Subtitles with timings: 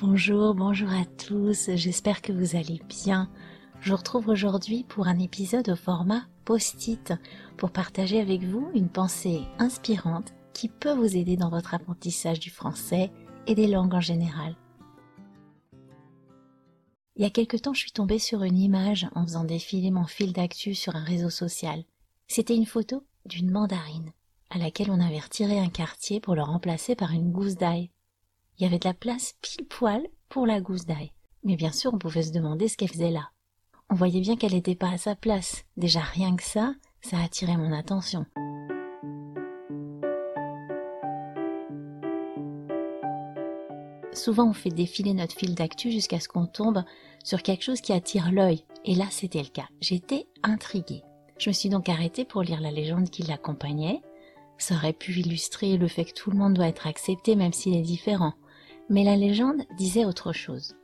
[0.00, 3.28] Bonjour, bonjour à tous, j'espère que vous allez bien.
[3.82, 7.12] Je vous retrouve aujourd'hui pour un épisode au format post-it
[7.58, 12.48] pour partager avec vous une pensée inspirante qui peut vous aider dans votre apprentissage du
[12.48, 13.10] français
[13.46, 14.56] et des langues en général.
[17.16, 20.06] Il y a quelque temps, je suis tombée sur une image en faisant défiler mon
[20.06, 21.84] fil d'actu sur un réseau social.
[22.26, 24.12] C'était une photo d'une mandarine
[24.48, 27.90] à laquelle on avait retiré un quartier pour le remplacer par une gousse d'ail
[28.60, 31.12] il y avait de la place pile poil pour la gousse d'ail.
[31.44, 33.30] Mais bien sûr, on pouvait se demander ce qu'elle faisait là.
[33.88, 35.64] On voyait bien qu'elle n'était pas à sa place.
[35.78, 38.26] Déjà rien que ça, ça attirait mon attention.
[44.12, 46.84] Souvent, on fait défiler notre fil d'actu jusqu'à ce qu'on tombe
[47.24, 48.66] sur quelque chose qui attire l'œil.
[48.84, 49.68] Et là, c'était le cas.
[49.80, 51.02] J'étais intriguée.
[51.38, 54.02] Je me suis donc arrêtée pour lire la légende qui l'accompagnait.
[54.58, 57.74] Ça aurait pu illustrer le fait que tout le monde doit être accepté même s'il
[57.74, 58.34] est différent.
[58.90, 60.74] Mais la légende disait autre chose.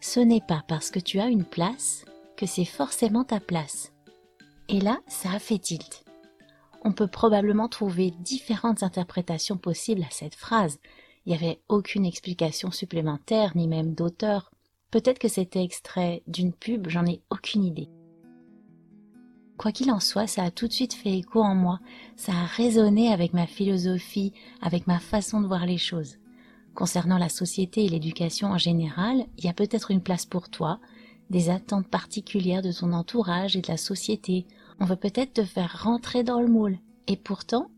[0.00, 2.04] Ce n'est pas parce que tu as une place
[2.36, 3.92] que c'est forcément ta place.
[4.68, 6.04] Et là, ça a fait tilt.
[6.84, 10.78] On peut probablement trouver différentes interprétations possibles à cette phrase.
[11.26, 14.52] Il n'y avait aucune explication supplémentaire, ni même d'auteur.
[14.92, 17.88] Peut-être que c'était extrait d'une pub, j'en ai aucune idée.
[19.56, 21.80] Quoi qu'il en soit, ça a tout de suite fait écho en moi,
[22.14, 26.18] ça a résonné avec ma philosophie, avec ma façon de voir les choses.
[26.74, 30.80] Concernant la société et l'éducation en général, il y a peut-être une place pour toi,
[31.30, 34.46] des attentes particulières de ton entourage et de la société.
[34.80, 36.78] On veut peut-être te faire rentrer dans le moule.
[37.06, 37.70] Et pourtant,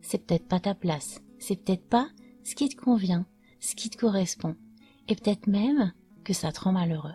[0.00, 1.20] c'est peut-être pas ta place.
[1.38, 2.08] C'est peut-être pas
[2.44, 3.26] ce qui te convient,
[3.60, 4.54] ce qui te correspond.
[5.08, 5.92] Et peut-être même
[6.24, 7.14] que ça te rend malheureux.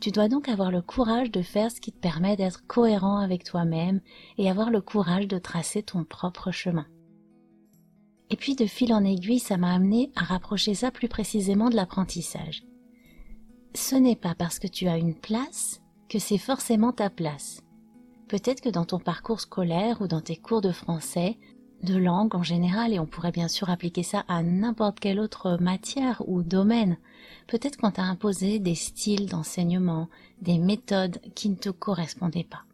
[0.00, 3.44] Tu dois donc avoir le courage de faire ce qui te permet d'être cohérent avec
[3.44, 4.00] toi-même
[4.38, 6.86] et avoir le courage de tracer ton propre chemin.
[8.34, 11.76] Et puis de fil en aiguille, ça m'a amené à rapprocher ça plus précisément de
[11.76, 12.64] l'apprentissage.
[13.76, 17.62] Ce n'est pas parce que tu as une place que c'est forcément ta place.
[18.26, 21.38] Peut-être que dans ton parcours scolaire ou dans tes cours de français,
[21.84, 25.56] de langue en général, et on pourrait bien sûr appliquer ça à n'importe quelle autre
[25.60, 26.96] matière ou domaine,
[27.46, 30.08] peut-être qu'on t'a imposé des styles d'enseignement,
[30.42, 32.64] des méthodes qui ne te correspondaient pas.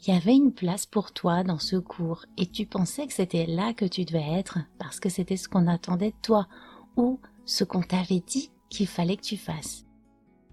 [0.00, 3.46] Il y avait une place pour toi dans ce cours et tu pensais que c'était
[3.46, 6.46] là que tu devais être parce que c'était ce qu'on attendait de toi
[6.96, 9.84] ou ce qu'on t'avait dit qu'il fallait que tu fasses.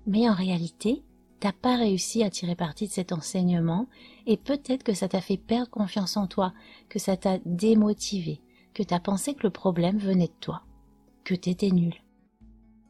[0.08, 1.04] Mais en réalité,
[1.40, 3.88] t'as pas réussi à tirer parti de cet enseignement
[4.26, 6.54] et peut-être que ça t'a fait perdre confiance en toi,
[6.90, 8.42] que ça t'a démotivé,
[8.74, 10.64] que t'as pensé que le problème venait de toi,
[11.24, 11.94] que t'étais nul.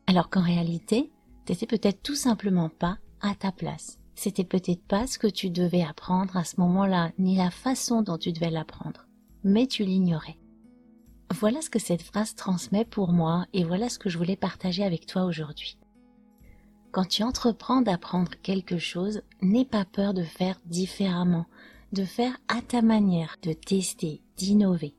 [0.08, 1.12] Alors qu'en réalité,
[1.44, 5.84] t'étais peut-être tout simplement pas à ta place c'était peut-être pas ce que tu devais
[5.84, 9.06] apprendre à ce moment-là, ni la façon dont tu devais l'apprendre,
[9.44, 10.38] mais tu l'ignorais.
[11.34, 14.84] Voilà ce que cette phrase transmet pour moi et voilà ce que je voulais partager
[14.84, 15.78] avec toi aujourd'hui.
[16.92, 21.46] Quand tu entreprends d'apprendre quelque chose, n'aie pas peur de faire différemment,
[21.92, 24.96] de faire à ta manière, de tester, d'innover.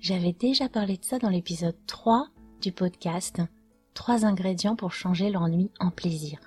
[0.00, 2.28] J'avais déjà parlé de ça dans l'épisode 3
[2.62, 3.42] du podcast
[3.94, 6.38] 3 ingrédients pour changer l'ennui en plaisir.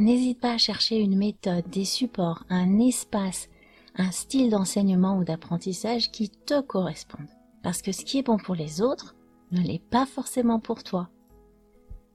[0.00, 3.50] N'hésite pas à chercher une méthode, des supports, un espace,
[3.96, 7.28] un style d'enseignement ou d'apprentissage qui te correspondent.
[7.62, 9.14] Parce que ce qui est bon pour les autres
[9.52, 11.10] ne l'est pas forcément pour toi.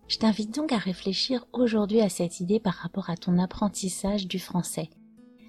[0.08, 4.40] Je t'invite donc à réfléchir aujourd'hui à cette idée par rapport à ton apprentissage du
[4.40, 4.90] français,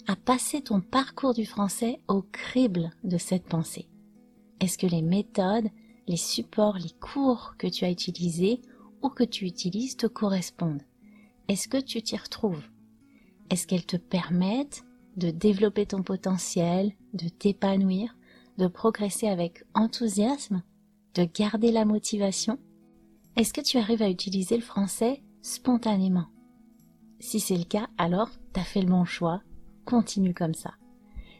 [0.06, 3.88] à passer ton parcours du français au crible de cette pensée.
[4.60, 5.70] Est-ce que les méthodes,
[6.06, 8.60] les supports, les cours que tu as utilisés
[9.02, 10.82] ou que tu utilises te correspondent?
[11.48, 12.64] Est-ce que tu t'y retrouves?
[13.50, 14.84] Est-ce qu'elles te permettent
[15.16, 18.16] de développer ton potentiel, de t'épanouir,
[18.58, 20.62] de progresser avec enthousiasme,
[21.14, 22.58] de garder la motivation?
[23.36, 26.26] Est-ce que tu arrives à utiliser le français spontanément?
[27.20, 29.42] Si c'est le cas, alors t'as fait le bon choix,
[29.84, 30.74] continue comme ça.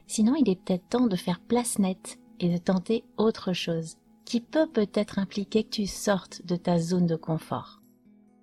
[0.06, 4.40] Sinon, il est peut-être temps de faire place nette et de tenter autre chose, qui
[4.40, 7.80] peut peut-être impliquer que tu sortes de ta zone de confort.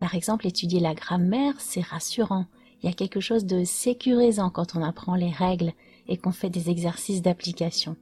[0.03, 2.45] Par exemple, étudier la grammaire, c'est rassurant.
[2.81, 5.71] Il y a quelque chose de sécurisant quand on apprend les règles
[6.09, 7.95] et qu'on fait des exercices d'application.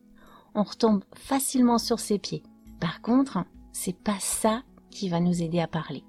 [0.56, 2.42] On retombe facilement sur ses pieds.
[2.80, 6.04] Par contre, c'est pas ça qui va nous aider à parler.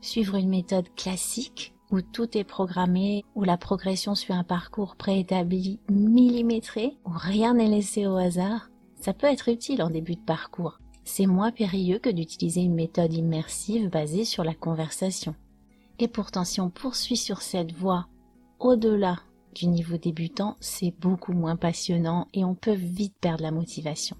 [0.00, 5.80] Suivre une méthode classique où tout est programmé, où la progression suit un parcours préétabli
[5.90, 8.70] millimétré, où rien n'est laissé au hasard,
[9.02, 13.12] ça peut être utile en début de parcours c'est moins périlleux que d'utiliser une méthode
[13.12, 15.34] immersive basée sur la conversation.
[15.98, 18.06] Et pourtant, si on poursuit sur cette voie
[18.58, 19.18] au-delà
[19.54, 24.16] du niveau débutant, c'est beaucoup moins passionnant et on peut vite perdre la motivation.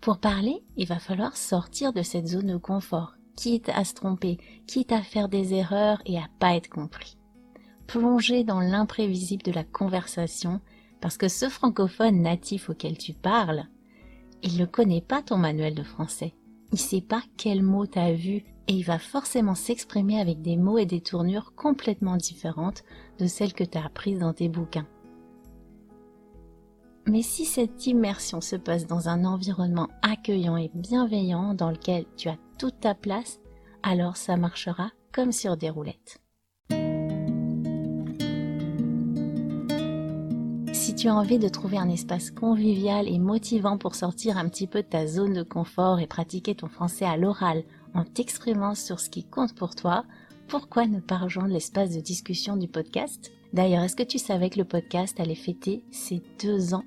[0.00, 4.38] Pour parler, il va falloir sortir de cette zone de confort, quitte à se tromper,
[4.66, 7.18] quitte à faire des erreurs et à pas être compris.
[7.86, 10.60] Plonger dans l'imprévisible de la conversation,
[11.00, 13.66] parce que ce francophone natif auquel tu parles,
[14.42, 16.34] il ne connaît pas ton manuel de français.
[16.72, 20.78] Il sait pas quel mot t'as vu et il va forcément s'exprimer avec des mots
[20.78, 22.82] et des tournures complètement différentes
[23.18, 24.86] de celles que tu as apprises dans tes bouquins.
[27.06, 32.28] Mais si cette immersion se passe dans un environnement accueillant et bienveillant dans lequel tu
[32.28, 33.40] as toute ta place,
[33.82, 36.21] alors ça marchera comme sur des roulettes.
[41.02, 44.82] Tu as envie de trouver un espace convivial et motivant pour sortir un petit peu
[44.82, 49.10] de ta zone de confort et pratiquer ton français à l'oral en t'exprimant sur ce
[49.10, 50.04] qui compte pour toi,
[50.46, 53.32] pourquoi ne pas rejoindre l'espace de discussion du podcast?
[53.52, 56.84] D'ailleurs, est-ce que tu savais que le podcast allait fêter ses deux ans?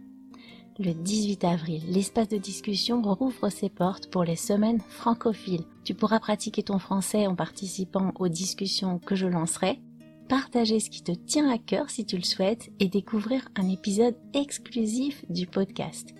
[0.79, 5.65] Le 18 avril, l'espace de discussion rouvre ses portes pour les semaines francophiles.
[5.83, 9.81] Tu pourras pratiquer ton français en participant aux discussions que je lancerai,
[10.27, 14.15] partager ce qui te tient à cœur si tu le souhaites et découvrir un épisode
[14.33, 16.13] exclusif du podcast.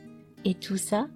[0.43, 1.07] Et tout ça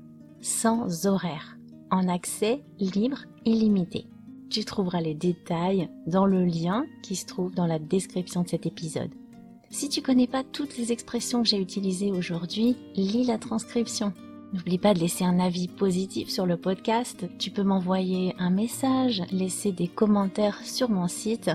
[0.42, 1.58] sans horaire,
[1.92, 4.08] en accès libre illimité.
[4.50, 8.66] Tu trouveras les détails dans le lien qui se trouve dans la description de cet
[8.66, 9.12] épisode.
[9.70, 14.14] Si tu connais pas toutes les expressions que j'ai utilisées aujourd'hui, lis la transcription.
[14.52, 17.26] N'oublie pas de laisser un avis positif sur le podcast.
[17.38, 21.52] Tu peux m'envoyer un message, laisser des commentaires sur mon site.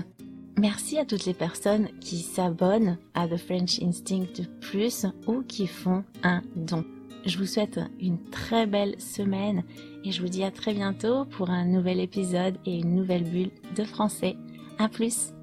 [0.57, 6.03] Merci à toutes les personnes qui s'abonnent à The French Instinct Plus ou qui font
[6.23, 6.85] un don.
[7.25, 9.63] Je vous souhaite une très belle semaine
[10.05, 13.51] et je vous dis à très bientôt pour un nouvel épisode et une nouvelle bulle
[13.75, 14.37] de français.
[14.77, 15.33] À plus!